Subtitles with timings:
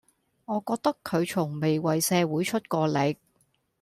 [0.45, 3.17] 我覺得佢從未為社會出過力